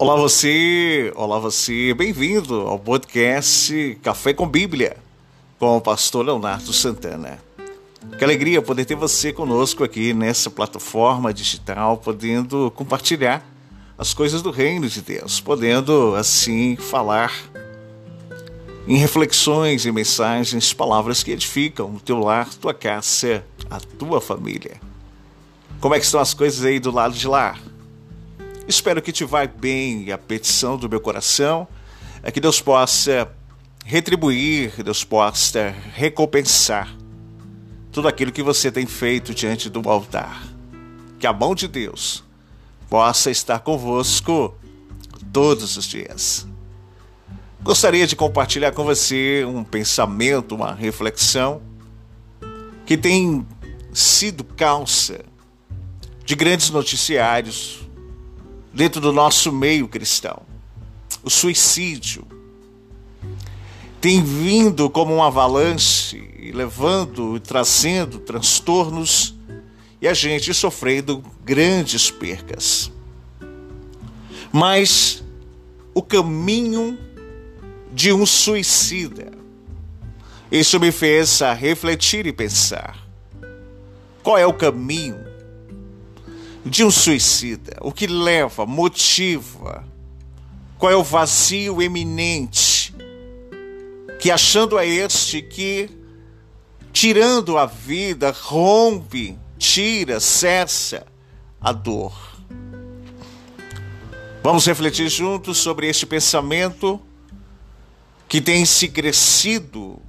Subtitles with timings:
[0.00, 4.96] Olá você, olá você, bem-vindo ao podcast Café com Bíblia,
[5.58, 7.38] com o pastor Leonardo Santana.
[8.16, 13.46] Que alegria poder ter você conosco aqui nessa plataforma digital, podendo compartilhar
[13.98, 17.30] as coisas do reino de Deus, podendo assim falar
[18.88, 24.80] em reflexões e mensagens, palavras que edificam o teu lar, tua casa, a tua família.
[25.78, 27.58] Como é que estão as coisas aí do lado de lá?
[28.70, 31.66] Espero que te vá bem a petição do meu coração
[32.22, 33.28] é que Deus possa
[33.84, 36.96] retribuir, Deus possa recompensar
[37.90, 40.46] tudo aquilo que você tem feito diante do altar.
[41.18, 42.22] Que a mão de Deus
[42.88, 44.56] possa estar convosco
[45.32, 46.46] todos os dias.
[47.60, 51.60] Gostaria de compartilhar com você um pensamento, uma reflexão
[52.86, 53.44] que tem
[53.92, 55.24] sido causa
[56.24, 57.89] de grandes noticiários
[58.72, 60.42] dentro do nosso meio cristão.
[61.22, 62.24] O suicídio
[64.00, 69.34] tem vindo como um avalanche, levando e trazendo transtornos
[70.00, 72.90] e a gente sofrendo grandes percas.
[74.50, 75.22] Mas
[75.94, 76.98] o caminho
[77.92, 79.30] de um suicida,
[80.50, 83.06] isso me fez a refletir e pensar:
[84.22, 85.29] qual é o caminho
[86.64, 87.76] de um suicida?
[87.80, 89.84] O que leva, motiva?
[90.78, 92.94] Qual é o vazio eminente
[94.20, 95.90] que, achando a este que,
[96.92, 101.06] tirando a vida, rompe, tira, cessa
[101.60, 102.12] a dor?
[104.42, 107.00] Vamos refletir juntos sobre este pensamento
[108.26, 110.00] que tem se crescido,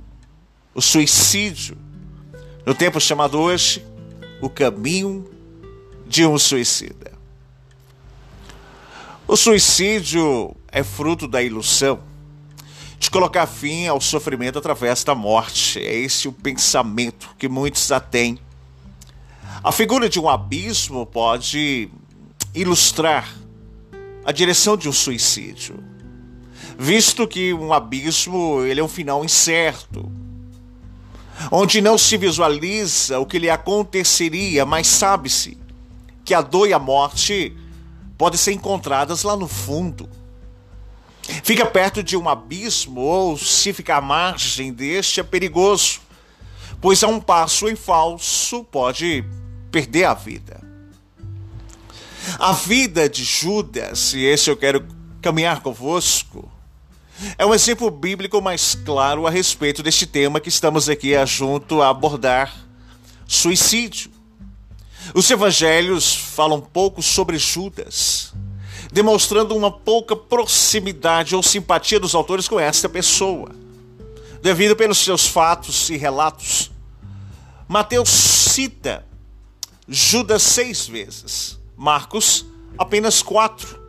[0.73, 1.77] o suicídio,
[2.65, 3.85] no tempo chamado hoje,
[4.39, 5.29] o caminho
[6.11, 7.13] de um suicida.
[9.25, 12.01] O suicídio é fruto da ilusão
[12.99, 15.79] de colocar fim ao sofrimento através da morte.
[15.79, 18.37] É esse o pensamento que muitos já têm.
[19.63, 21.89] A figura de um abismo pode
[22.53, 23.33] ilustrar
[24.25, 25.81] a direção de um suicídio,
[26.77, 30.11] visto que um abismo ele é um final incerto,
[31.49, 35.60] onde não se visualiza o que lhe aconteceria, mas sabe-se
[36.31, 37.53] que a dor e a morte
[38.17, 40.09] podem ser encontradas lá no fundo.
[41.43, 45.99] Fica perto de um abismo ou se ficar à margem deste é perigoso,
[46.79, 49.25] pois a um passo em falso pode
[49.69, 50.63] perder a vida.
[52.39, 54.87] A vida de Judas, e esse eu quero
[55.21, 56.49] caminhar convosco,
[57.37, 61.89] é um exemplo bíblico mais claro a respeito deste tema que estamos aqui junto a
[61.89, 62.55] abordar:
[63.27, 64.20] suicídio.
[65.13, 68.33] Os evangelhos falam pouco sobre Judas,
[68.91, 73.51] demonstrando uma pouca proximidade ou simpatia dos autores com esta pessoa,
[74.41, 76.71] devido pelos seus fatos e relatos.
[77.67, 79.05] Mateus cita
[79.87, 82.45] Judas seis vezes, Marcos
[82.77, 83.79] apenas quatro,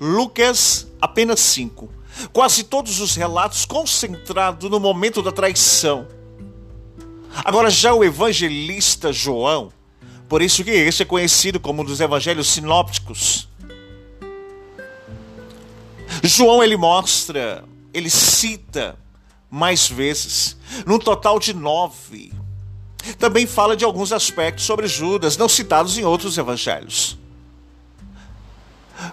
[0.00, 1.90] Lucas apenas cinco.
[2.32, 6.06] Quase todos os relatos concentrados no momento da traição.
[7.44, 9.72] Agora já o evangelista João
[10.30, 13.48] por isso que esse é conhecido como um dos evangelhos sinópticos.
[16.22, 18.96] João ele mostra, ele cita
[19.50, 22.32] mais vezes, num total de nove.
[23.18, 27.18] Também fala de alguns aspectos sobre Judas, não citados em outros evangelhos.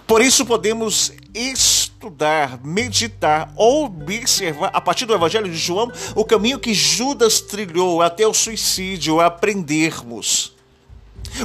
[0.06, 6.72] Por isso podemos estudar, meditar, observar, a partir do Evangelho de João, o caminho que
[6.72, 10.56] Judas trilhou até o suicídio, aprendermos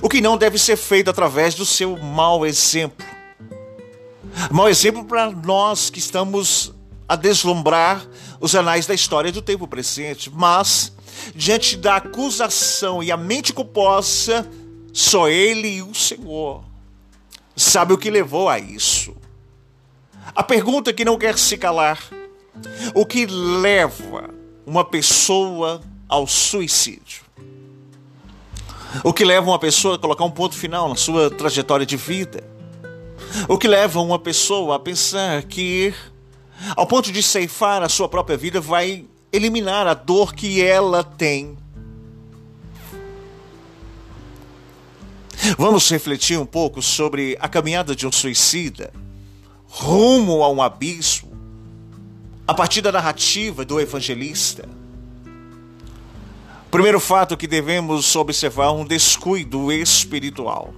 [0.02, 3.06] o que não deve ser feito através do seu mau exemplo.
[4.52, 6.74] Mau exemplo para nós que estamos
[7.08, 8.06] a deslumbrar
[8.40, 10.94] os anais da história do tempo presente, mas
[11.36, 14.50] diante da acusação e a mente culposa,
[14.92, 16.64] só Ele e o Senhor
[17.56, 19.16] sabe o que levou a isso.
[20.36, 22.00] A pergunta que não quer se calar:
[22.94, 24.30] o que leva
[24.66, 27.23] uma pessoa ao suicídio?
[29.02, 32.44] O que leva uma pessoa a colocar um ponto final na sua trajetória de vida.
[33.48, 35.94] O que leva uma pessoa a pensar que,
[36.76, 41.58] ao ponto de ceifar a sua própria vida, vai eliminar a dor que ela tem.
[45.58, 48.92] Vamos refletir um pouco sobre a caminhada de um suicida
[49.68, 51.34] rumo a um abismo,
[52.48, 54.70] a partir da narrativa do evangelista.
[56.74, 60.74] Primeiro fato que devemos observar um descuido espiritual.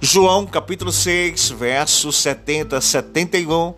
[0.00, 3.74] João capítulo 6, versos 70 a 71,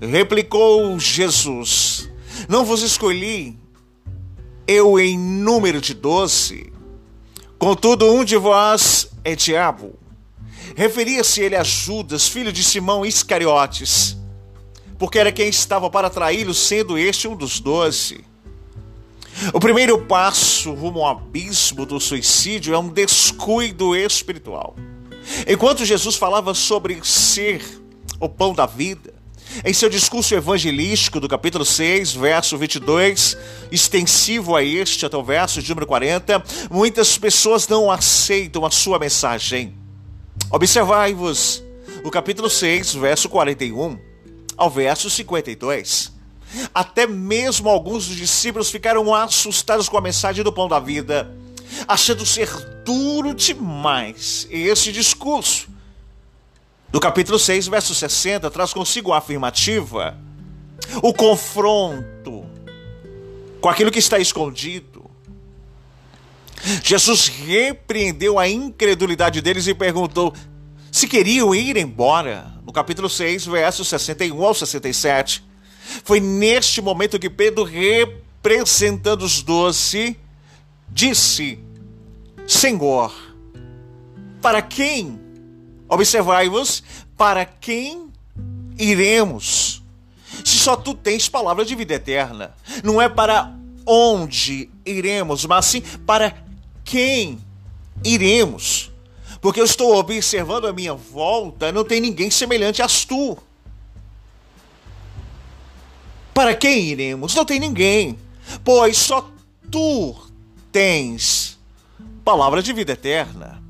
[0.00, 2.10] replicou Jesus:
[2.48, 3.58] Não vos escolhi
[4.66, 6.72] eu em número de doze,
[7.58, 9.98] contudo um de vós é diabo.
[10.74, 14.16] Referia-se ele a Judas, filho de Simão Iscariotes,
[14.98, 18.24] porque era quem estava para traí-lo, sendo este um dos doze.
[19.52, 24.74] O primeiro passo rumo ao abismo do suicídio é um descuido espiritual.
[25.46, 27.62] Enquanto Jesus falava sobre ser
[28.18, 29.14] o pão da vida,
[29.64, 33.36] em seu discurso evangelístico do capítulo 6, verso 22,
[33.70, 38.98] extensivo a este até o verso de número 40, muitas pessoas não aceitam a sua
[38.98, 39.74] mensagem.
[40.50, 41.62] Observai-vos
[42.02, 43.98] o capítulo 6, verso 41
[44.56, 46.15] ao verso 52.
[46.74, 51.30] Até mesmo alguns dos discípulos ficaram assustados com a mensagem do pão da vida
[51.86, 52.48] achando ser
[52.84, 55.68] duro demais esse discurso.
[56.88, 60.16] Do capítulo 6, verso 60, traz consigo a afirmativa,
[61.02, 62.46] o confronto
[63.60, 65.04] com aquilo que está escondido.
[66.82, 70.32] Jesus repreendeu a incredulidade deles e perguntou
[70.90, 72.54] se queriam ir embora.
[72.64, 75.45] No capítulo 6, versos 61 ao 67.
[76.04, 80.16] Foi neste momento que Pedro, representando os doze,
[80.88, 81.58] disse:
[82.46, 83.12] Senhor,
[84.40, 85.18] para quem,
[85.88, 86.82] observai-vos,
[87.16, 88.10] para quem
[88.78, 89.82] iremos?
[90.44, 92.54] Se só tu tens palavra de vida eterna,
[92.84, 93.52] não é para
[93.86, 96.36] onde iremos, mas sim para
[96.84, 97.38] quem
[98.04, 98.90] iremos.
[99.40, 103.38] Porque eu estou observando a minha volta, não tem ninguém semelhante a tu.
[106.36, 107.34] Para quem iremos?
[107.34, 108.18] Não tem ninguém,
[108.62, 109.26] pois só
[109.70, 110.14] tu
[110.70, 111.58] tens
[112.22, 113.62] palavra de vida eterna.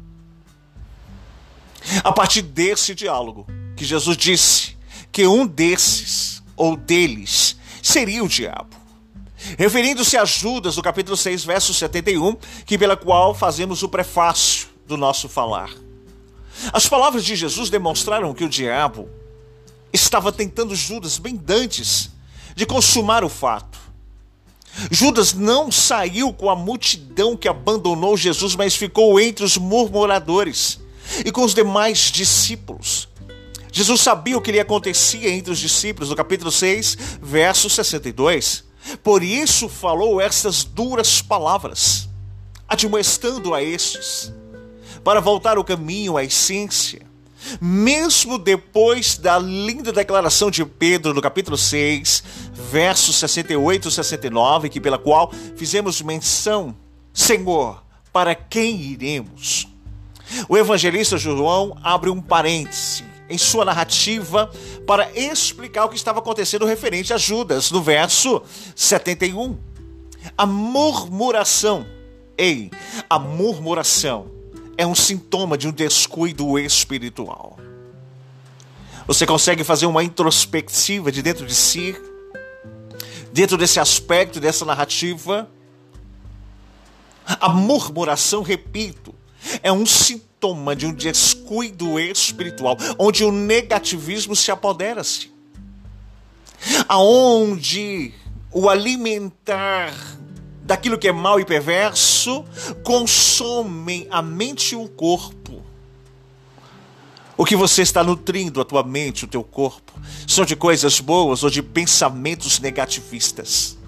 [2.02, 3.46] A partir desse diálogo,
[3.76, 4.76] que Jesus disse
[5.12, 8.74] que um desses, ou deles, seria o diabo.
[9.56, 12.36] Referindo-se a Judas, no capítulo 6, verso 71,
[12.66, 15.70] que pela qual fazemos o prefácio do nosso falar.
[16.72, 19.08] As palavras de Jesus demonstraram que o diabo
[19.92, 22.15] estava tentando Judas bem antes
[22.56, 23.79] de consumar o fato.
[24.91, 30.81] Judas não saiu com a multidão que abandonou Jesus, mas ficou entre os murmuradores
[31.25, 33.08] e com os demais discípulos.
[33.70, 38.64] Jesus sabia o que lhe acontecia entre os discípulos, no capítulo 6, verso 62.
[39.03, 42.08] Por isso falou estas duras palavras,
[42.67, 44.32] admoestando a estes,
[45.05, 47.06] para voltar o caminho à essência
[47.60, 52.22] mesmo depois da linda declaração de Pedro no capítulo 6,
[52.52, 56.74] versos 68 e 69, que pela qual fizemos menção,
[57.12, 59.68] Senhor, para quem iremos?
[60.48, 64.50] O evangelista João abre um parêntese em sua narrativa
[64.86, 68.42] para explicar o que estava acontecendo referente a Judas, no verso
[68.74, 69.58] 71.
[70.36, 71.86] A murmuração,
[72.36, 72.70] ei,
[73.08, 74.35] a murmuração
[74.76, 77.58] é um sintoma de um descuido espiritual.
[79.06, 81.96] Você consegue fazer uma introspectiva de dentro de si,
[83.32, 85.48] dentro desse aspecto, dessa narrativa?
[87.24, 89.15] A murmuração, repito,
[89.62, 95.32] é um sintoma de um descuido espiritual, onde o negativismo se apodera-se.
[96.89, 98.12] Aonde
[98.53, 99.93] o alimentar
[100.67, 102.44] daquilo que é mal e perverso
[102.82, 105.63] consomem a mente e o corpo.
[107.37, 109.93] O que você está nutrindo a tua mente, o teu corpo,
[110.27, 113.79] são de coisas boas ou de pensamentos negativistas.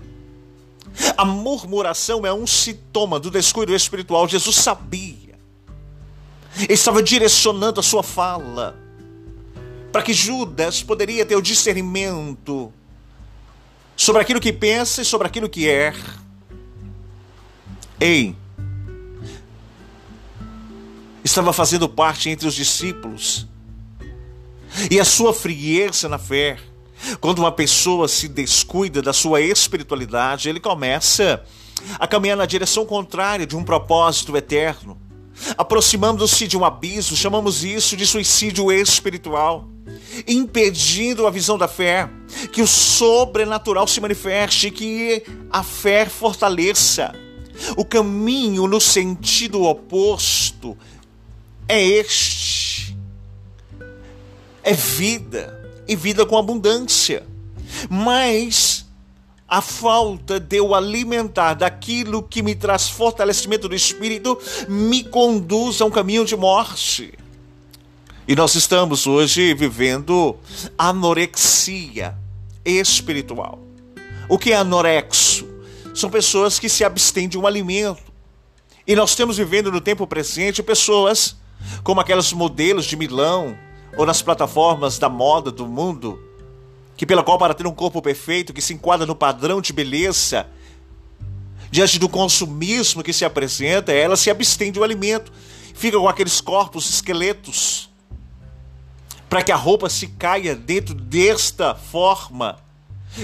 [1.16, 4.28] A murmuração é um sintoma do descuido espiritual.
[4.28, 5.36] Jesus sabia.
[6.56, 8.78] Ele estava direcionando a sua fala
[9.90, 12.72] para que Judas poderia ter o discernimento
[13.96, 15.94] sobre aquilo que pensa e sobre aquilo que é
[18.00, 18.36] Ei,
[21.24, 23.46] estava fazendo parte entre os discípulos.
[24.88, 26.58] E a sua frieza na fé,
[27.20, 31.42] quando uma pessoa se descuida da sua espiritualidade, ele começa
[31.98, 34.96] a caminhar na direção contrária de um propósito eterno.
[35.56, 39.68] Aproximando-se de um abismo, chamamos isso de suicídio espiritual,
[40.26, 42.08] impedindo a visão da fé,
[42.52, 47.12] que o sobrenatural se manifeste, que a fé fortaleça
[47.76, 50.76] o caminho no sentido oposto
[51.66, 52.96] é este:
[54.62, 57.26] é vida, e vida com abundância.
[57.88, 58.86] Mas
[59.48, 64.38] a falta de eu alimentar daquilo que me traz fortalecimento do espírito
[64.68, 67.14] me conduz a um caminho de morte.
[68.26, 70.36] E nós estamos hoje vivendo
[70.76, 72.14] anorexia
[72.62, 73.58] espiritual.
[74.28, 75.48] O que é anorexo?
[75.98, 78.00] São pessoas que se abstêm de um alimento.
[78.86, 81.36] E nós temos vivendo no tempo presente pessoas
[81.82, 83.58] como aquelas modelos de Milão
[83.96, 86.22] ou nas plataformas da moda do mundo,
[86.96, 90.46] que pela qual para ter um corpo perfeito, que se enquadra no padrão de beleza,
[91.68, 95.32] diante do consumismo que se apresenta, ela se abstém de um alimento,
[95.74, 97.90] fica com aqueles corpos esqueletos,
[99.28, 102.67] para que a roupa se caia dentro desta forma.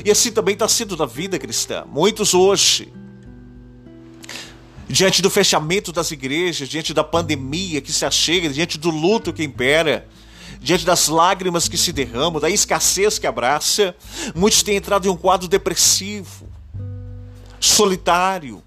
[0.05, 1.85] E assim também está sendo na vida cristã.
[1.87, 2.93] Muitos hoje,
[4.89, 9.43] diante do fechamento das igrejas, diante da pandemia que se achega, diante do luto que
[9.43, 10.07] impera,
[10.61, 13.95] diante das lágrimas que se derramam, da escassez que abraça,
[14.35, 16.49] muitos têm entrado em um quadro depressivo,
[17.61, 18.63] solitário.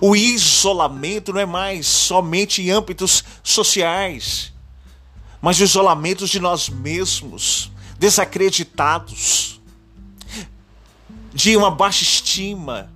[0.00, 4.52] O isolamento não é mais somente em âmbitos sociais,
[5.40, 9.55] mas o isolamento de nós mesmos, desacreditados,
[11.36, 12.90] de uma baixa estima,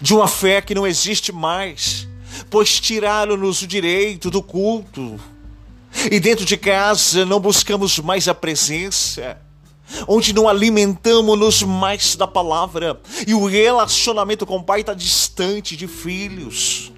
[0.00, 2.06] de uma fé que não existe mais,
[2.48, 5.18] pois tiraram-nos o direito do culto.
[6.08, 9.36] E dentro de casa não buscamos mais a presença,
[10.06, 15.88] onde não alimentamos-nos mais da palavra, e o relacionamento com o pai está distante de
[15.88, 16.92] filhos.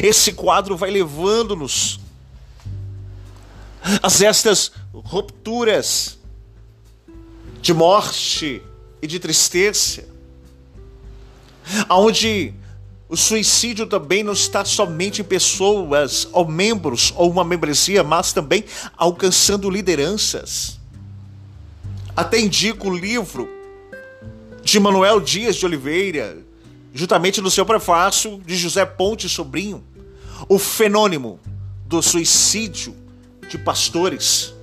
[0.00, 1.98] Esse quadro vai levando-nos
[4.00, 6.22] a estas rupturas
[7.64, 8.60] de morte
[9.00, 10.04] e de tristeza,
[11.88, 12.52] aonde
[13.08, 18.66] o suicídio também não está somente em pessoas ou membros ou uma membresia, mas também
[18.98, 20.78] alcançando lideranças.
[22.14, 23.48] Até indico o livro
[24.62, 26.36] de Manuel Dias de Oliveira,
[26.92, 29.82] juntamente no seu prefácio de José Ponte Sobrinho,
[30.50, 31.40] o fenômeno
[31.86, 32.94] do suicídio
[33.48, 34.53] de pastores.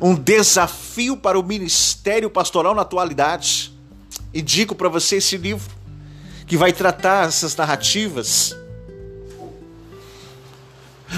[0.00, 3.72] Um desafio para o ministério pastoral na atualidade.
[4.32, 5.70] E digo para você esse livro
[6.46, 8.54] que vai tratar essas narrativas.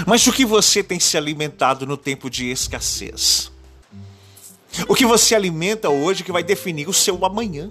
[0.07, 3.51] Mas o que você tem se alimentado no tempo de escassez?
[4.87, 7.69] O que você alimenta hoje que vai definir o seu amanhã.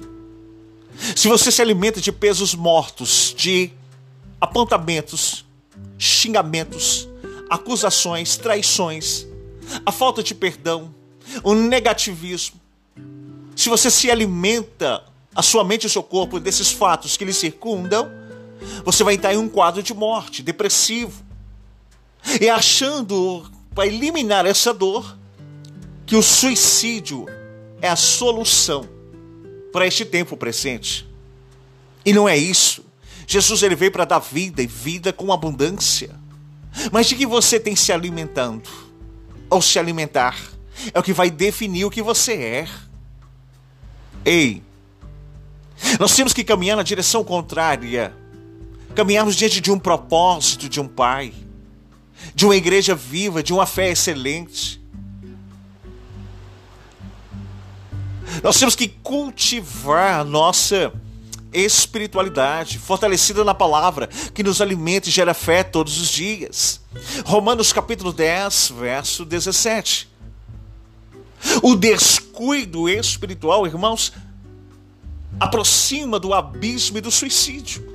[1.17, 3.73] Se você se alimenta de pesos mortos, de
[4.41, 5.45] apontamentos,
[5.99, 7.09] xingamentos,
[7.51, 9.27] acusações, traições,
[9.85, 10.95] a falta de perdão,
[11.43, 12.61] o negativismo,
[13.55, 17.33] se você se alimenta, a sua mente e o seu corpo desses fatos que lhe
[17.33, 18.11] circundam,
[18.85, 21.23] você vai entrar em um quadro de morte, depressivo.
[22.41, 25.17] E achando, para eliminar essa dor,
[26.07, 27.27] que o suicídio
[27.81, 28.89] é a solução
[29.73, 31.09] para este tempo presente.
[32.05, 32.85] E não é isso.
[33.27, 36.15] Jesus ele veio para dar vida e vida com abundância.
[36.91, 38.69] Mas de que você tem se alimentando?
[39.53, 40.35] Ou se alimentar?
[40.95, 42.69] É o que vai definir o que você é.
[44.25, 44.63] Ei,
[46.01, 48.15] nós temos que caminhar na direção contrária.
[48.95, 51.35] Caminharmos diante de um propósito de um Pai,
[52.35, 54.81] de uma igreja viva, de uma fé excelente.
[58.43, 60.93] Nós temos que cultivar a nossa
[61.53, 66.82] espiritualidade, fortalecida na palavra, que nos alimenta e gera fé todos os dias.
[67.25, 70.09] Romanos capítulo 10, verso 17.
[71.63, 74.13] O descuido espiritual, irmãos,
[75.41, 77.91] aproxima do abismo e do suicídio.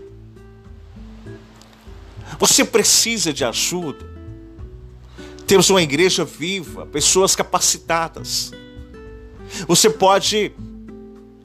[2.39, 4.06] Você precisa de ajuda.
[5.46, 8.51] Temos uma igreja viva, pessoas capacitadas
[9.68, 10.51] você pode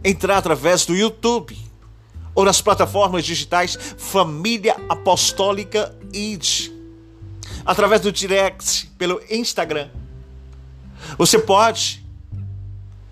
[0.05, 1.57] entrar através do YouTube
[2.35, 6.72] ou nas plataformas digitais Família Apostólica ID,
[7.65, 9.89] através do direct, pelo Instagram.
[11.19, 12.05] Você pode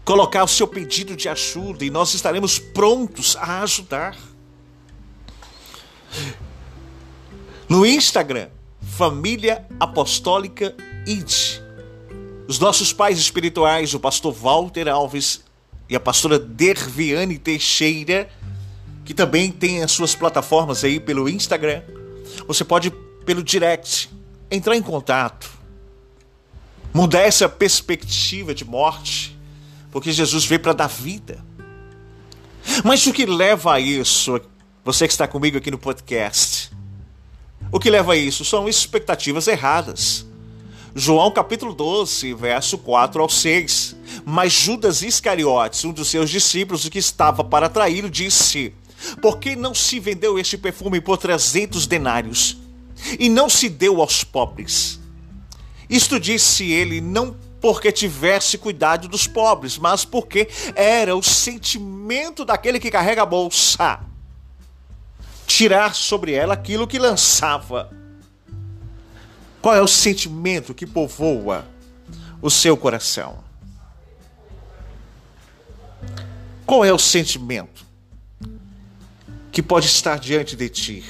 [0.05, 4.17] colocar o seu pedido de ajuda e nós estaremos prontos a ajudar.
[7.69, 8.49] No Instagram,
[8.81, 10.75] Família Apostólica
[11.07, 11.61] ID.
[12.49, 15.45] Os nossos pais espirituais, o pastor Walter Alves
[15.89, 18.29] e a pastora Derviane Teixeira,
[19.05, 21.83] que também tem as suas plataformas aí pelo Instagram.
[22.49, 22.91] Você pode,
[23.25, 24.11] pelo direct,
[24.51, 25.51] entrar em contato,
[26.93, 29.39] mudar essa perspectiva de morte,
[29.91, 31.45] porque Jesus veio para dar vida.
[32.85, 34.41] Mas o que leva a isso,
[34.85, 36.71] você que está comigo aqui no podcast,
[37.73, 40.27] o que leva a isso são expectativas erradas.
[40.95, 43.97] João capítulo 12, verso 4 ao 6.
[44.25, 48.75] Mas Judas Iscariotes, um dos seus discípulos, que estava para traí-lo, disse:
[49.23, 52.60] Por que não se vendeu este perfume por trezentos denários?
[53.19, 55.01] E não se deu aos pobres?
[55.89, 62.81] Isto disse ele não porque tivesse cuidado dos pobres, mas porque era o sentimento daquele
[62.81, 64.01] que carrega a bolsa.
[65.47, 67.91] Tirar sobre ela aquilo que lançava.
[69.61, 71.67] Qual é o sentimento que povoa
[72.41, 73.45] o seu coração?
[76.65, 77.85] Qual é o sentimento
[79.53, 81.05] que pode estar diante de ti?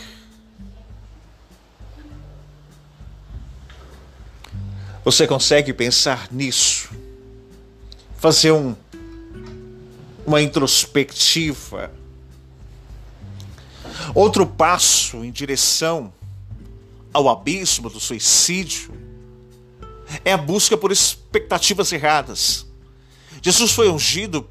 [5.05, 6.91] Você consegue pensar nisso?
[8.19, 8.77] Fazer um,
[10.27, 11.91] uma introspectiva?
[14.15, 16.13] Outro passo em direção
[17.15, 18.93] ao abismo do suicídio
[20.25, 22.67] é a busca por expectativas erradas.
[23.41, 24.49] Jesus foi ungido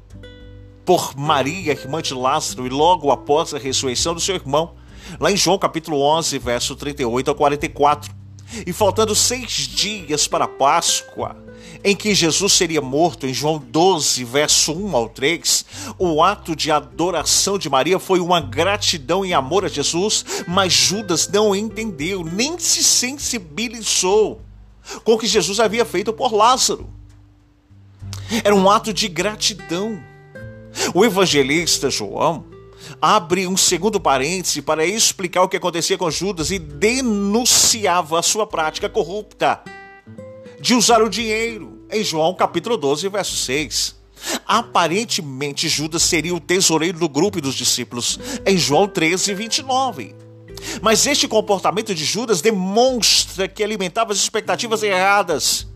[0.84, 4.74] por Maria, irmã de Lázaro, e logo após a ressurreição do seu irmão,
[5.20, 8.19] lá em João capítulo 11, verso 38 a 44.
[8.66, 11.36] E faltando seis dias para a Páscoa,
[11.82, 15.64] em que Jesus seria morto, em João 12, verso 1 ao 3,
[15.98, 21.28] o ato de adoração de Maria foi uma gratidão e amor a Jesus, mas Judas
[21.28, 24.42] não entendeu, nem se sensibilizou
[25.04, 26.88] com o que Jesus havia feito por Lázaro.
[28.44, 30.02] Era um ato de gratidão.
[30.94, 32.44] O evangelista João
[33.00, 38.46] abre um segundo parêntese para explicar o que acontecia com Judas e denunciava a sua
[38.46, 39.62] prática corrupta
[40.60, 43.96] de usar o dinheiro, em João capítulo 12, verso 6.
[44.46, 50.14] Aparentemente, Judas seria o tesoureiro do grupo e dos discípulos, em João 13, 29.
[50.82, 55.66] Mas este comportamento de Judas demonstra que alimentava as expectativas erradas,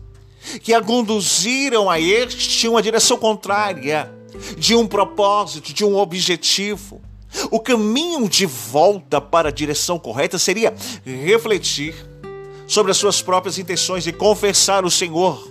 [0.61, 4.13] que a conduziram a este uma direção contrária
[4.57, 7.01] de um propósito, de um objetivo.
[7.51, 11.93] O caminho de volta para a direção correta seria refletir
[12.67, 15.45] sobre as suas próprias intenções e confessar o Senhor,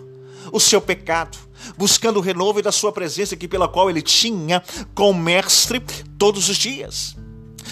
[0.53, 1.39] o seu pecado,
[1.77, 4.63] buscando o renovo da sua presença que pela qual ele tinha
[4.95, 5.81] com o mestre
[6.19, 7.17] todos os dias.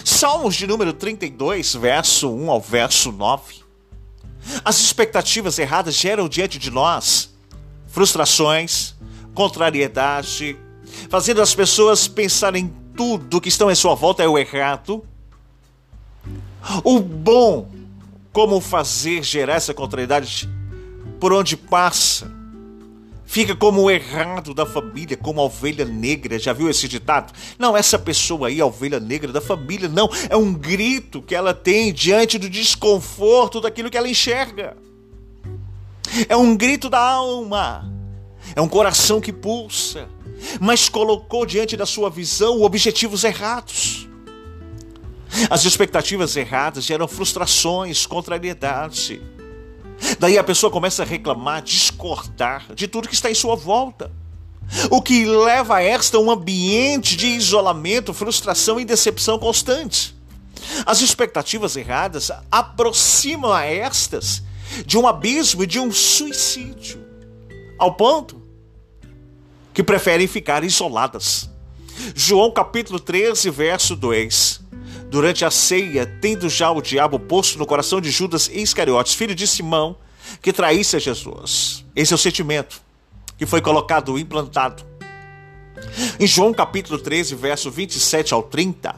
[0.04, 3.62] Salmos de número 32, verso 1 ao verso 9.
[4.64, 7.32] As expectativas erradas geram diante de nós
[7.86, 8.94] frustrações,
[9.34, 10.56] contrariedade,
[11.08, 15.04] fazendo as pessoas pensarem tudo que estão em sua volta é o errado.
[16.84, 17.68] O bom,
[18.32, 20.48] como fazer gerar essa contrariedade
[21.18, 22.30] por onde passa,
[23.24, 26.38] fica como o errado da família, como a ovelha negra.
[26.38, 27.32] Já viu esse ditado?
[27.58, 30.08] Não, essa pessoa aí, a ovelha negra da família, não.
[30.28, 34.76] É um grito que ela tem diante do desconforto daquilo que ela enxerga.
[36.28, 37.90] É um grito da alma.
[38.54, 40.08] É um coração que pulsa
[40.60, 44.08] mas colocou diante da sua visão objetivos errados.
[45.48, 49.22] As expectativas erradas geram frustrações, contrariedade.
[50.18, 54.10] Daí a pessoa começa a reclamar, discordar de tudo que está em sua volta.
[54.90, 60.14] O que leva a esta um ambiente de isolamento, frustração e decepção constante.
[60.86, 64.42] As expectativas erradas aproximam a estas
[64.86, 67.04] de um abismo e de um suicídio,
[67.78, 68.41] ao ponto
[69.72, 71.50] que preferem ficar isoladas.
[72.14, 74.60] João capítulo 13, verso 2.
[75.10, 79.46] Durante a ceia, tendo já o diabo posto no coração de Judas Iscariotes, filho de
[79.46, 79.96] Simão,
[80.40, 81.84] que traísse a Jesus.
[81.94, 82.80] Esse é o sentimento
[83.36, 84.84] que foi colocado, implantado.
[86.18, 88.94] Em João capítulo 13, verso 27 ao 30,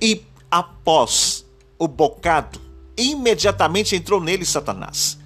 [0.00, 1.44] e após
[1.78, 2.60] o bocado,
[2.96, 5.18] imediatamente entrou nele Satanás.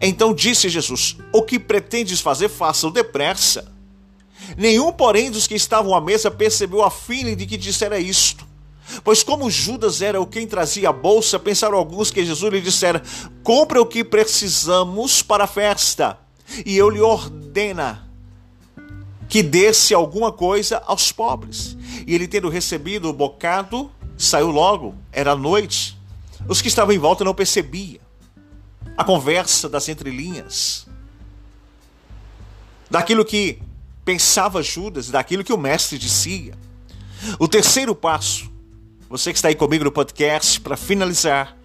[0.00, 3.70] Então disse Jesus: O que pretendes fazer, faça-o depressa.
[4.56, 8.48] Nenhum, porém, dos que estavam à mesa percebeu a fim de que dissera isto.
[9.04, 13.02] Pois como Judas era o quem trazia a bolsa, pensaram alguns que Jesus lhe dissera:
[13.42, 16.18] Compre o que precisamos para a festa,
[16.66, 18.08] e eu lhe ordena
[19.28, 21.76] que desse alguma coisa aos pobres.
[22.06, 25.96] E ele, tendo recebido o bocado, saiu logo, era noite.
[26.48, 28.00] Os que estavam em volta não percebiam
[28.96, 30.86] a conversa das entrelinhas,
[32.90, 33.62] daquilo que
[34.04, 36.54] pensava Judas daquilo que o mestre dizia.
[37.38, 38.50] O terceiro passo,
[39.08, 41.56] você que está aí comigo no podcast, para finalizar,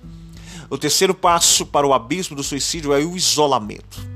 [0.70, 4.16] o terceiro passo para o abismo do suicídio é o isolamento.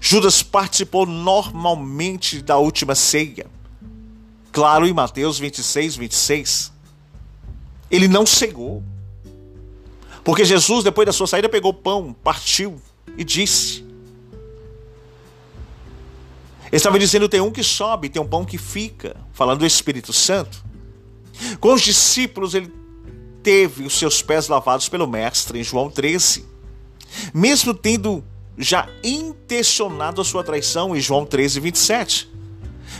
[0.00, 3.46] Judas participou normalmente da última ceia.
[4.52, 6.72] Claro, em Mateus 26, 26.
[7.90, 8.82] Ele não cegou.
[10.22, 12.80] Porque Jesus, depois da sua saída, pegou pão, partiu
[13.16, 13.83] e disse:
[16.76, 20.64] estava dizendo: tem um que sobe, tem um pão que fica, falando do Espírito Santo.
[21.60, 22.72] Com os discípulos, ele
[23.42, 26.44] teve os seus pés lavados pelo Mestre, em João 13.
[27.32, 28.24] Mesmo tendo
[28.56, 32.30] já intencionado a sua traição em João 13, 27.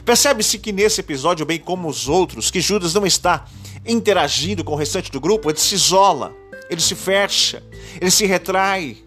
[0.04, 3.46] Percebe-se que nesse episódio, bem como os outros, que Judas não está
[3.86, 6.34] interagindo com o restante do grupo, ele se isola,
[6.68, 7.62] ele se fecha,
[8.00, 8.98] ele se retrai,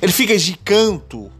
[0.00, 1.30] ele fica de canto.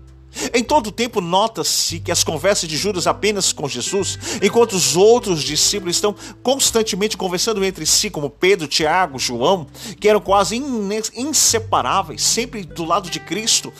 [0.53, 4.96] Em todo o tempo, nota-se que as conversas de Judas apenas com Jesus, enquanto os
[4.96, 9.66] outros discípulos estão constantemente conversando entre si, como Pedro, Tiago, João,
[10.01, 10.57] que eram quase
[11.14, 13.72] inseparáveis, sempre do lado de Cristo,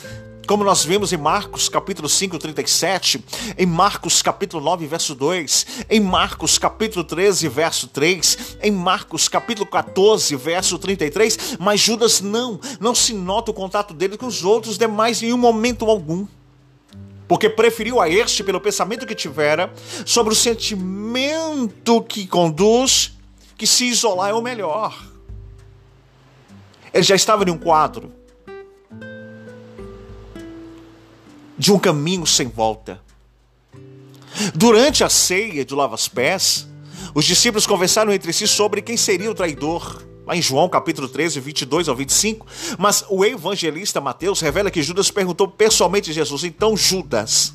[0.49, 3.23] como nós vemos em Marcos capítulo 5, 37,
[3.55, 9.69] em Marcos capítulo 9, verso 2, em Marcos capítulo 13, verso 3, em Marcos capítulo
[9.69, 14.75] 14, verso 33, mas Judas não, não se nota o contato dele com os outros
[14.75, 16.25] demais em um momento algum.
[17.29, 19.71] Porque preferiu a este pelo pensamento que tivera
[20.03, 23.11] sobre o sentimento que conduz
[23.55, 24.99] que se isolar é o melhor.
[26.91, 28.11] Ele já estava em um quadro
[31.55, 32.99] de um caminho sem volta.
[34.55, 36.67] Durante a ceia de lava-pés,
[37.13, 40.03] os discípulos conversaram entre si sobre quem seria o traidor.
[40.29, 42.45] Lá em João capítulo 13, 22 ao 25.
[42.77, 47.51] Mas o evangelista Mateus revela que Judas perguntou pessoalmente a Jesus: Então, Judas,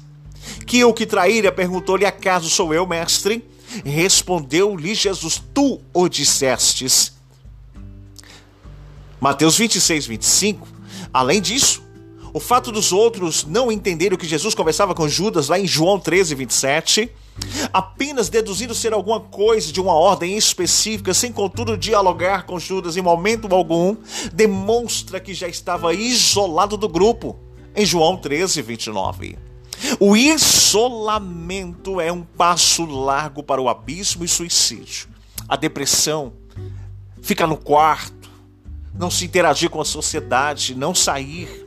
[0.66, 3.48] que o que traíra, perguntou-lhe: Acaso sou eu, mestre?
[3.84, 7.12] Respondeu-lhe Jesus: Tu o dissestes.
[9.20, 10.66] Mateus 26, 25.
[11.12, 11.80] Além disso,
[12.32, 16.00] o fato dos outros não entenderem o que Jesus conversava com Judas lá em João
[16.00, 17.08] 13, 27,
[17.72, 23.02] apenas deduzindo ser alguma coisa de uma ordem específica, sem contudo dialogar com Judas em
[23.02, 23.96] momento algum,
[24.32, 27.36] demonstra que já estava isolado do grupo
[27.74, 29.38] em João 13, 29.
[29.98, 35.08] O isolamento é um passo largo para o abismo e suicídio.
[35.48, 36.32] A depressão,
[37.20, 38.30] ficar no quarto,
[38.94, 41.64] não se interagir com a sociedade, não sair,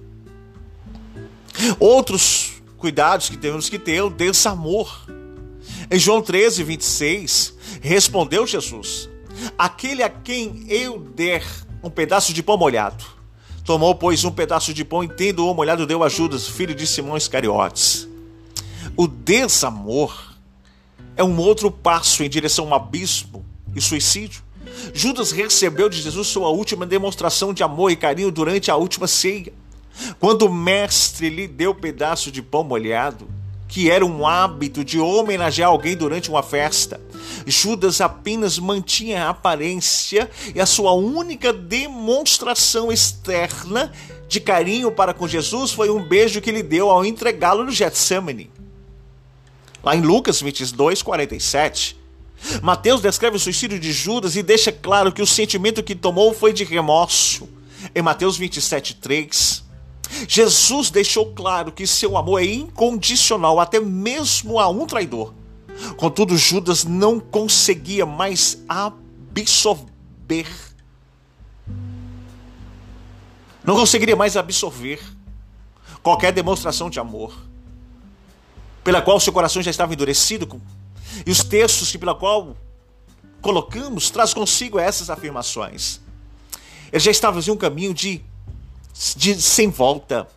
[1.80, 5.06] Outros cuidados que temos que ter é o desamor.
[5.90, 9.10] Em João 13, 26, respondeu Jesus:
[9.58, 11.46] Aquele a quem eu der
[11.82, 13.06] um pedaço de pão molhado.
[13.64, 17.16] Tomou, pois, um pedaço de pão e, tendo-o molhado, deu a Judas, filho de Simão
[17.16, 18.08] Iscariotes.
[18.98, 20.34] O desamor
[21.16, 23.46] é um outro passo em direção ao abismo
[23.76, 24.42] e suicídio.
[24.94, 29.54] Judas recebeu de Jesus sua última demonstração de amor e carinho durante a última ceia.
[30.20, 33.28] Quando o mestre lhe deu pedaço de pão molhado,
[33.68, 37.02] que era um hábito de homenagear alguém durante uma festa,
[37.46, 43.92] Judas apenas mantinha a aparência e a sua única demonstração externa
[44.28, 48.50] de carinho para com Jesus foi um beijo que lhe deu ao entregá-lo no Getsemane.
[49.84, 51.98] Lá em Lucas 22, 47,
[52.62, 56.54] Mateus descreve o suicídio de Judas e deixa claro que o sentimento que tomou foi
[56.54, 57.48] de remorso.
[57.96, 59.64] Em Mateus 27, 3,
[60.28, 65.34] Jesus deixou claro que seu amor é incondicional até mesmo a um traidor.
[65.98, 70.48] Contudo, Judas não conseguia mais absorver.
[73.64, 75.00] Não conseguiria mais absorver
[76.02, 77.36] qualquer demonstração de amor,
[78.84, 80.62] pela qual seu coração já estava endurecido,
[81.26, 82.56] e os textos que pela qual
[83.42, 86.00] colocamos traz consigo essas afirmações.
[86.92, 88.24] Ele já estava em um caminho de
[89.16, 90.28] de, sem volta.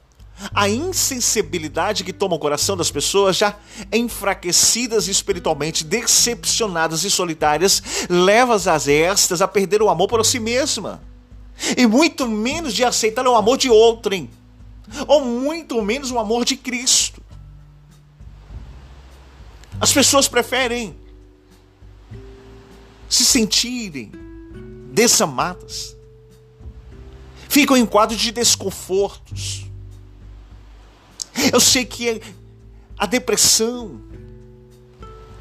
[0.55, 3.57] A insensibilidade que toma o coração das pessoas, já
[3.92, 11.03] enfraquecidas espiritualmente, decepcionadas e solitárias, leva as estas a perder o amor por si mesma.
[11.77, 14.31] E muito menos de aceitar o amor de outrem.
[15.07, 17.23] Ou muito menos o amor de Cristo.
[19.79, 20.96] As pessoas preferem
[23.09, 24.12] se sentirem
[24.92, 25.96] desamadas
[27.50, 29.66] ficam em quadro de desconfortos.
[31.52, 32.22] Eu sei que
[32.96, 34.00] a depressão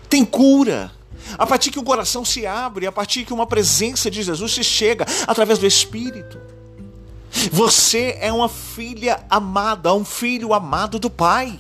[0.10, 0.92] tem cura.
[1.38, 4.64] A partir que o coração se abre, a partir que uma presença de Jesus se
[4.64, 6.42] chega através do Espírito.
[7.52, 11.60] Você é uma filha amada, um filho amado do Pai.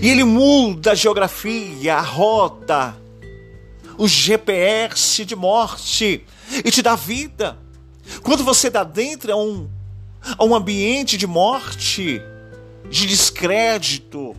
[0.00, 2.96] E ele muda a geografia, a rota,
[3.98, 6.24] o GPS de morte
[6.64, 7.63] e te dá vida.
[8.22, 9.68] Quando você dá dentro a um,
[10.36, 12.20] a um ambiente de morte,
[12.88, 14.36] de descrédito,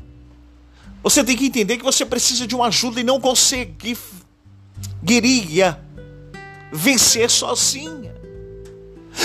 [1.02, 5.80] você tem que entender que você precisa de uma ajuda e não conseguiria
[6.72, 8.16] vencer sozinha.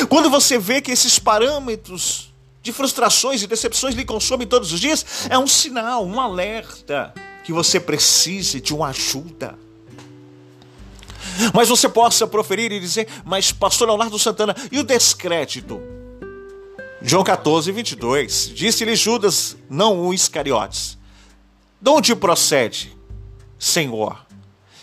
[0.08, 5.04] Quando você vê que esses parâmetros de frustrações e decepções lhe consomem todos os dias,
[5.28, 7.12] é um sinal, um alerta
[7.44, 9.58] que você precise de uma ajuda.
[11.54, 15.80] Mas você possa proferir e dizer, mas pastor Leonardo Santana, e o descrédito?
[17.02, 18.52] João 14, 22.
[18.54, 20.98] Disse-lhe Judas, não o Iscariotes:
[21.80, 22.96] De onde procede,
[23.58, 24.20] Senhor,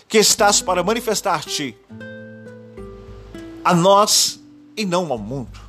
[0.08, 1.76] que estás para manifestar-te
[3.64, 4.40] a nós
[4.76, 5.60] e não ao mundo?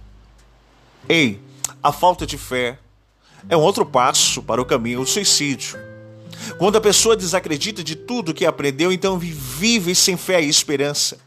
[1.07, 1.39] Ei,
[1.83, 2.79] a falta de fé
[3.47, 5.88] é um outro passo para o caminho do suicídio.
[6.57, 11.17] Quando a pessoa desacredita de tudo que aprendeu, então vive sem fé e esperança.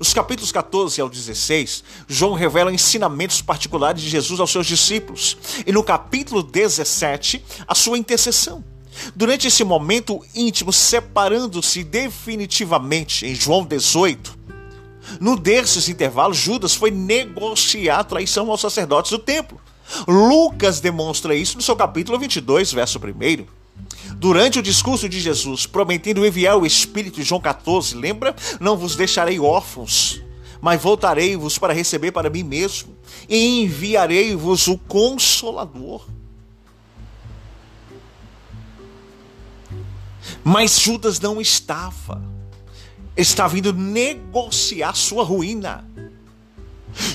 [0.00, 5.36] Os capítulos 14 ao 16, João revela ensinamentos particulares de Jesus aos seus discípulos.
[5.66, 8.64] E no capítulo 17, a sua intercessão.
[9.14, 14.36] Durante esse momento íntimo, separando-se definitivamente em João 18,
[15.20, 19.60] no desses intervalos, Judas foi negociar a traição aos sacerdotes do templo.
[20.06, 23.57] Lucas demonstra isso no seu capítulo 22, verso 1.
[24.16, 28.34] Durante o discurso de Jesus, prometendo enviar o Espírito, João 14, lembra?
[28.60, 30.22] Não vos deixarei órfãos,
[30.60, 32.96] mas voltarei-vos para receber para mim mesmo,
[33.28, 36.06] e enviarei-vos o Consolador.
[40.44, 42.22] Mas Judas não estava.
[43.16, 45.84] Estava indo negociar sua ruína.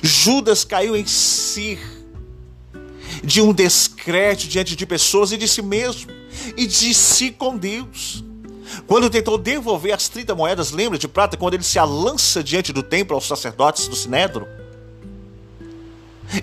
[0.02, 1.80] Judas caiu em si
[3.24, 6.12] de um descrédito diante de pessoas e de si mesmo,
[6.58, 8.24] e de si com Deus.
[8.88, 12.82] Quando tentou devolver as 30 moedas, lembra de prata, quando ele se alança diante do
[12.82, 14.48] templo aos sacerdotes do Sinedro?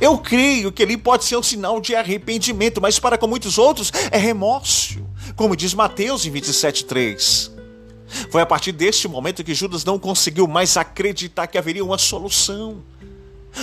[0.01, 3.91] Eu creio que ele pode ser um sinal de arrependimento, mas para com muitos outros
[4.11, 7.51] é remorso, como diz Mateus em 27,3.
[8.31, 12.83] Foi a partir deste momento que Judas não conseguiu mais acreditar que haveria uma solução.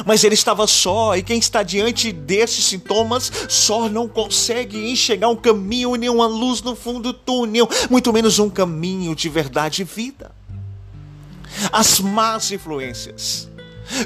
[0.06, 5.36] Mas ele estava só, e quem está diante desses sintomas só não consegue enxergar um
[5.36, 9.86] caminho e nenhuma luz no fundo do túnel, muito menos um caminho de verdade e
[9.86, 10.32] vida.
[11.71, 13.50] As más influências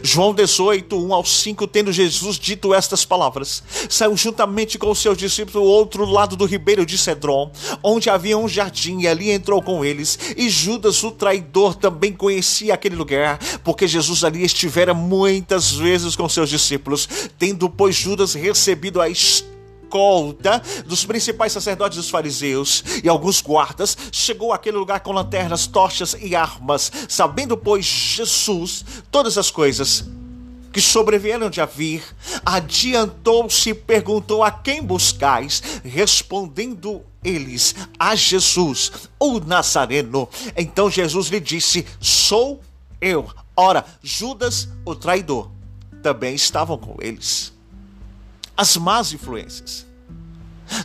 [0.03, 5.17] João 18, 1 ao 5, tendo Jesus dito estas palavras, saiu juntamente com os seus
[5.17, 7.51] discípulos do outro lado do ribeiro de Cedron,
[7.83, 10.17] onde havia um jardim, e ali entrou com eles.
[10.37, 16.27] E Judas, o traidor, também conhecia aquele lugar, porque Jesus ali estivera muitas vezes com
[16.29, 17.07] seus discípulos.
[17.37, 19.50] Tendo, pois, Judas recebido a história,
[19.91, 26.15] escolta dos principais sacerdotes dos fariseus e alguns guardas, chegou àquele lugar com lanternas, tochas
[26.19, 30.05] e armas, sabendo, pois, Jesus todas as coisas
[30.71, 32.01] que sobrevieram de a vir,
[32.45, 40.29] adiantou-se e perguntou a quem buscais, respondendo eles a Jesus, o Nazareno.
[40.55, 42.61] Então Jesus lhe disse: Sou
[43.01, 43.29] eu.
[43.53, 45.51] Ora, Judas, o traidor,
[46.01, 47.51] também estavam com eles.
[48.61, 49.87] As más influências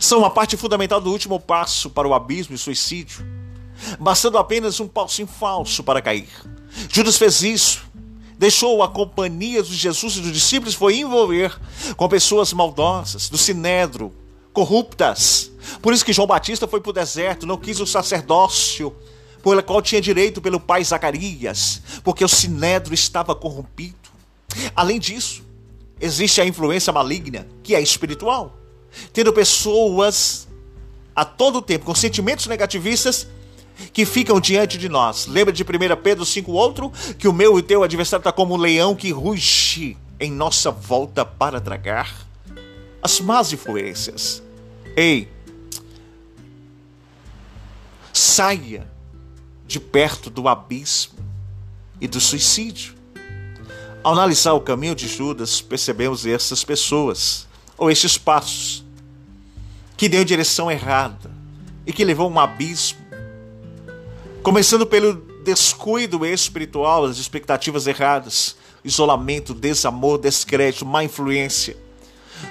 [0.01, 3.23] são uma parte fundamental do último passo para o abismo e suicídio,
[3.99, 6.27] bastando apenas um em falso para cair.
[6.91, 7.85] Judas fez isso,
[8.35, 11.55] deixou a companhia de Jesus e dos discípulos foi envolver
[11.95, 14.11] com pessoas maldosas, do sinedro,
[14.51, 15.51] corruptas.
[15.79, 18.91] Por isso que João Batista foi para o deserto, não quis o sacerdócio,
[19.43, 24.09] pelo qual tinha direito pelo pai Zacarias, porque o sinedro estava corrompido.
[24.75, 25.45] Além disso,
[25.99, 28.57] existe a influência maligna, que é espiritual.
[29.13, 30.47] Tendo pessoas
[31.15, 33.27] a todo tempo com sentimentos negativistas
[33.93, 35.27] que ficam diante de nós.
[35.27, 35.65] Lembra de 1
[36.01, 36.91] Pedro 5, outro?
[37.17, 41.25] Que o meu e teu adversário está como um leão que ruge em nossa volta
[41.25, 42.27] para tragar.
[43.01, 44.41] As más influências.
[44.95, 45.29] Ei,
[48.11, 48.87] saia
[49.67, 51.19] de perto do abismo
[52.01, 52.96] e do suicídio.
[54.03, 58.83] Ao analisar o caminho de Judas, percebemos essas pessoas, ou estes passos,
[59.97, 61.31] que deu direção errada
[61.85, 62.99] e que levou a um abismo.
[64.43, 71.75] Começando pelo descuido espiritual, as expectativas erradas, isolamento, desamor, descrédito, má influência.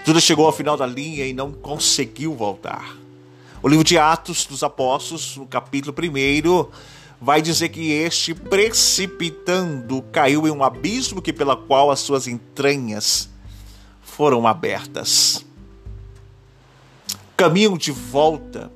[0.04, 2.96] Judas chegou ao final da linha e não conseguiu voltar.
[3.62, 6.66] O livro de Atos dos Apóstolos, no capítulo 1,
[7.20, 13.31] vai dizer que este, precipitando, caiu em um abismo que pela qual as suas entranhas
[14.02, 15.44] foram abertas.
[17.37, 18.70] Caminho de volta,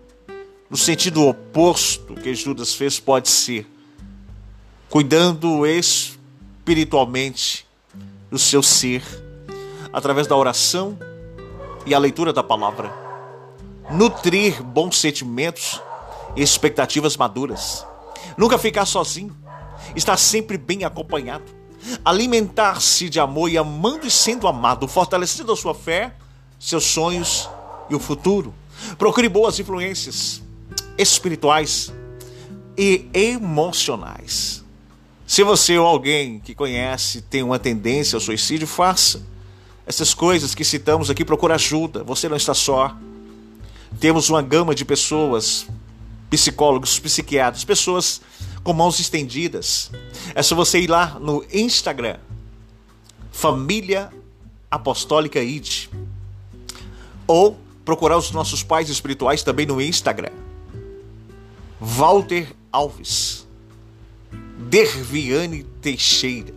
[0.69, 3.67] no sentido oposto que Judas fez, pode ser
[4.89, 7.67] cuidando espiritualmente
[8.31, 9.03] do seu ser,
[9.93, 10.99] através da oração
[11.87, 12.93] e a leitura da palavra.
[13.91, 15.81] Nutrir bons sentimentos
[16.37, 17.85] e expectativas maduras
[18.37, 19.37] nunca ficar sozinho,
[19.95, 21.45] estar sempre bem acompanhado,
[22.05, 26.15] alimentar-se de amor e amando e sendo amado, fortalecendo a sua fé,
[26.59, 27.49] seus sonhos
[27.89, 28.55] e o futuro.
[28.99, 30.43] Procure boas influências
[30.97, 31.93] espirituais
[32.77, 34.65] e emocionais.
[35.27, 39.23] Se você ou alguém que conhece tem uma tendência ao suicídio, faça
[39.87, 42.05] essas coisas que citamos aqui, procura ajuda.
[42.05, 42.97] Você não está só.
[43.99, 45.67] Temos uma gama de pessoas,
[46.31, 48.21] psicólogos, psiquiatras, pessoas
[48.63, 49.91] com mãos estendidas.
[50.35, 52.19] É só você ir lá no Instagram,
[53.33, 54.11] Família
[54.71, 55.89] Apostólica ID,
[57.27, 60.33] ou procurar os nossos pais espirituais também no Instagram.
[61.81, 63.47] Walter Alves,
[64.59, 66.55] Derviane Teixeira.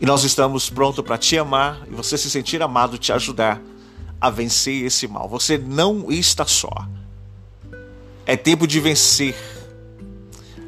[0.00, 3.60] E nós estamos prontos para te amar e você se sentir amado, te ajudar
[4.20, 5.28] a vencer esse mal.
[5.28, 6.70] Você não está só.
[8.30, 9.34] É tempo de vencer.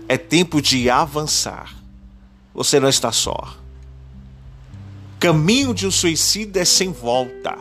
[0.09, 1.73] É tempo de avançar.
[2.53, 3.57] Você não está só.
[5.21, 7.57] Caminho de um suicida é sem volta.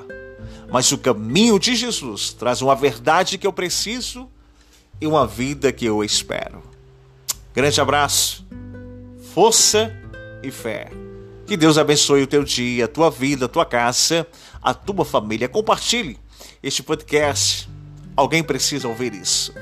[0.72, 4.28] Mas o caminho de Jesus traz uma verdade que eu preciso
[5.00, 6.64] e uma vida que eu espero.
[7.54, 8.44] Grande abraço,
[9.36, 9.96] força
[10.42, 10.90] e fé.
[11.46, 14.26] Que Deus abençoe o teu dia, a tua vida, a tua casa,
[14.64, 15.48] a tua família.
[15.48, 16.18] Compartilhe
[16.64, 17.70] este podcast.
[18.18, 19.54] Alguém precisa ouvir isso.